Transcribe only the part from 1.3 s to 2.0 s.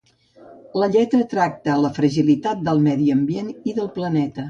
tracta la